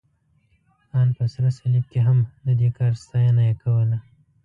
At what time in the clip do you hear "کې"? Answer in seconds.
1.91-1.99